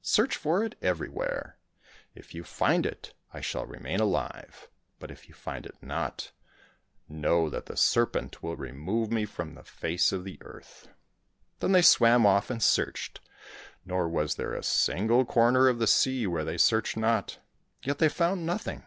[0.00, 1.58] Search for it everywhere.
[2.14, 6.32] If you find it, I shall remain alive, but if you find it not,
[7.06, 10.88] know that the serpent will remove me from the face of the earth!"
[11.60, 13.20] Then they swam off and searched,
[13.84, 17.40] nor was there a single corner of the sea where they searched not.
[17.82, 18.84] Yet they found nothing.